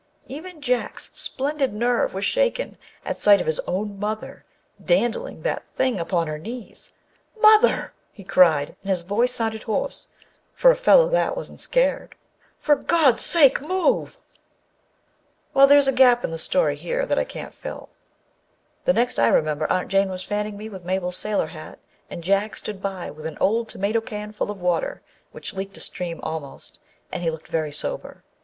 Even 0.25 0.61
Jack's 0.63 1.11
splendid 1.13 1.73
nerve 1.75 2.11
was 2.11 2.25
shaken 2.25 2.75
at 3.05 3.19
sight 3.19 3.39
of 3.39 3.45
his 3.45 3.59
own 3.67 3.99
mother 3.99 4.45
dandling 4.83 5.43
that 5.43 5.61
Thing 5.75 5.99
upon 5.99 6.25
her 6.25 6.39
knees." 6.39 6.91
Mother!" 7.39 7.93
he 8.11 8.23
cried, 8.23 8.75
and 8.81 8.89
his 8.89 9.03
voice 9.03 9.31
sounded 9.31 9.61
hoarse 9.61 10.07
(for 10.53 10.71
a 10.71 10.75
fellow 10.75 11.07
that 11.09 11.37
wasn't 11.37 11.59
scared), 11.59 12.15
"for 12.57 12.75
God's 12.75 13.21
sake, 13.21 13.61
move!" 13.61 14.17
128 15.53 15.53
Morning 15.53 15.53
Well, 15.53 15.67
there's 15.67 15.87
a 15.87 15.91
gap 15.91 16.23
in 16.23 16.31
the 16.31 16.39
story 16.39 16.77
here 16.77 17.05
that 17.05 17.19
I 17.19 17.23
can't 17.23 17.53
fill. 17.53 17.89
The 18.85 18.93
next 18.93 19.19
I 19.19 19.27
remember 19.27 19.71
Aunt 19.71 19.89
Jane 19.89 20.09
was 20.09 20.23
fanning 20.23 20.57
me 20.57 20.67
with 20.67 20.83
Mabel's 20.83 21.15
sailor 21.17 21.45
hat, 21.45 21.77
and 22.09 22.23
Jack 22.23 22.55
stood 22.57 22.81
by 22.81 23.11
with 23.11 23.27
an 23.27 23.37
old 23.39 23.69
tomato 23.69 24.01
can 24.01 24.31
full 24.31 24.49
of 24.49 24.59
water 24.59 25.03
which 25.31 25.53
leaked 25.53 25.77
a 25.77 25.79
stream 25.79 26.19
almost, 26.23 26.79
and 27.11 27.21
he 27.21 27.29
looking 27.29 27.51
very 27.51 27.71
sober. 27.71 28.23